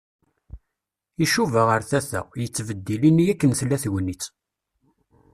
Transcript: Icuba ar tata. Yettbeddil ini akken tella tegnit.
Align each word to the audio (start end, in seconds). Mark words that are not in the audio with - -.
Icuba 1.23 1.61
ar 1.75 1.83
tata. 1.89 2.21
Yettbeddil 2.41 3.01
ini 3.09 3.25
akken 3.31 3.51
tella 3.59 3.77
tegnit. 3.83 4.23